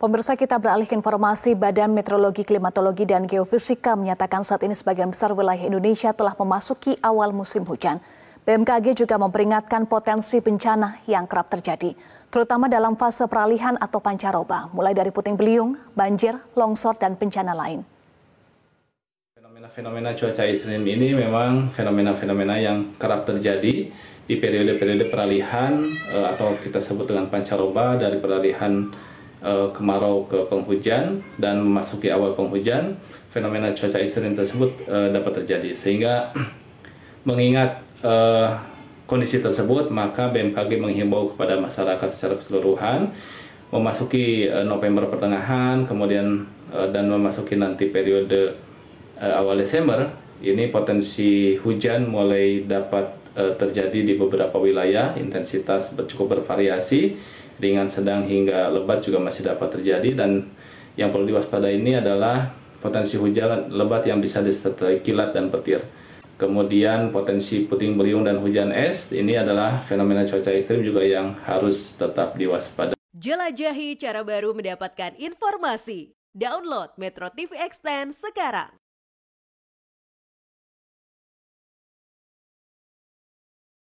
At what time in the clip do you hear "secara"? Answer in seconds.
42.14-42.34